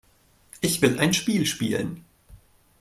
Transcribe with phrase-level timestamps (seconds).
[0.61, 2.03] Ich will ein Spiel spielen.